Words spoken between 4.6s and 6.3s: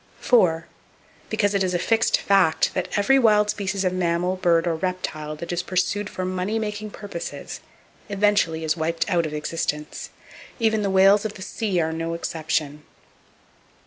or reptile that is pursued for